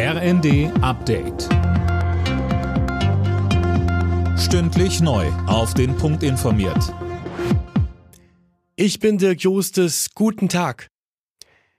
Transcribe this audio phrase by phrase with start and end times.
[0.00, 1.48] RND Update.
[4.38, 5.26] Stündlich neu.
[5.48, 6.94] Auf den Punkt informiert.
[8.76, 10.10] Ich bin Dirk Jostes.
[10.14, 10.86] Guten Tag.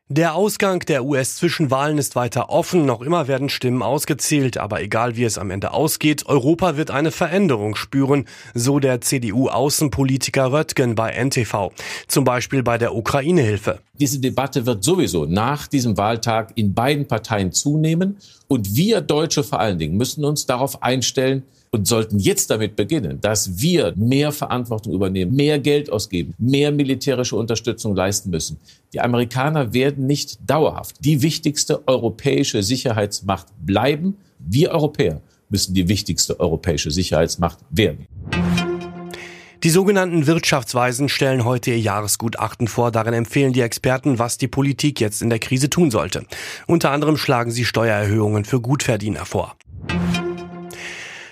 [0.09, 2.85] Der Ausgang der US-Zwischenwahlen ist weiter offen.
[2.85, 4.57] Noch immer werden Stimmen ausgezählt.
[4.57, 10.51] Aber egal wie es am Ende ausgeht, Europa wird eine Veränderung spüren, so der CDU-Außenpolitiker
[10.51, 11.71] Röttgen bei NTV.
[12.07, 13.79] Zum Beispiel bei der Ukraine-Hilfe.
[13.99, 18.17] Diese Debatte wird sowieso nach diesem Wahltag in beiden Parteien zunehmen.
[18.47, 23.19] Und wir Deutsche vor allen Dingen müssen uns darauf einstellen, und sollten jetzt damit beginnen,
[23.21, 28.57] dass wir mehr Verantwortung übernehmen, mehr Geld ausgeben, mehr militärische Unterstützung leisten müssen.
[28.93, 34.17] Die Amerikaner werden nicht dauerhaft die wichtigste europäische Sicherheitsmacht bleiben.
[34.39, 38.07] Wir Europäer müssen die wichtigste europäische Sicherheitsmacht werden.
[39.63, 42.91] Die sogenannten Wirtschaftsweisen stellen heute ihr Jahresgutachten vor.
[42.91, 46.25] Darin empfehlen die Experten, was die Politik jetzt in der Krise tun sollte.
[46.65, 49.57] Unter anderem schlagen sie Steuererhöhungen für Gutverdiener vor.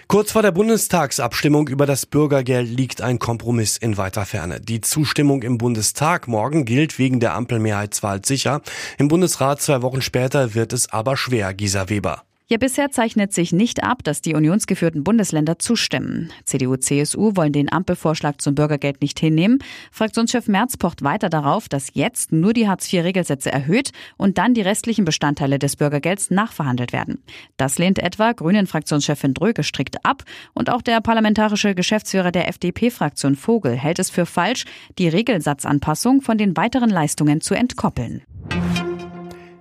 [0.08, 4.60] Kurz vor der Bundestagsabstimmung über das Bürgergeld liegt ein Kompromiss in weiter Ferne.
[4.60, 8.62] Die Zustimmung im Bundestag morgen gilt wegen der Ampelmehrheit zwar als sicher,
[8.98, 12.27] im Bundesrat zwei Wochen später wird es aber schwer, Gisa Weber.
[12.50, 16.32] Ja, bisher zeichnet sich nicht ab, dass die unionsgeführten Bundesländer zustimmen.
[16.46, 19.60] CDU, CSU wollen den Ampelvorschlag zum Bürgergeld nicht hinnehmen.
[19.92, 25.04] Fraktionschef Merz pocht weiter darauf, dass jetzt nur die Hartz-IV-Regelsätze erhöht und dann die restlichen
[25.04, 27.22] Bestandteile des Bürgergelds nachverhandelt werden.
[27.58, 33.76] Das lehnt etwa Grünen-Fraktionschefin Dröge strikt ab und auch der parlamentarische Geschäftsführer der FDP-Fraktion Vogel
[33.76, 34.64] hält es für falsch,
[34.98, 38.22] die Regelsatzanpassung von den weiteren Leistungen zu entkoppeln.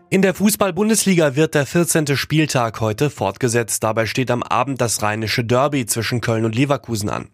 [0.08, 2.16] In der Fußball-Bundesliga wird der 14.
[2.16, 3.82] Spieltag heute fortgesetzt.
[3.82, 7.26] Dabei steht am Abend das rheinische Derby zwischen Köln und Leverkusen an.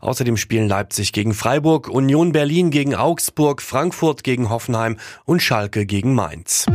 [0.00, 6.14] Außerdem spielen Leipzig gegen Freiburg, Union Berlin gegen Augsburg, Frankfurt gegen Hoffenheim und Schalke gegen
[6.14, 6.66] Mainz.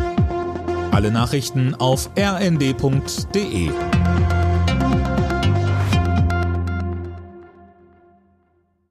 [0.91, 3.71] Alle Nachrichten auf rnd.de